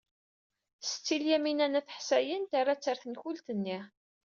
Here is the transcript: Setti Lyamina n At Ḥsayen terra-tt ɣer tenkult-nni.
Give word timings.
Setti 0.87 1.15
Lyamina 1.21 1.67
n 1.71 1.77
At 1.79 1.93
Ḥsayen 1.97 2.43
terra-tt 2.51 2.89
ɣer 2.89 2.97
tenkult-nni. 3.03 3.79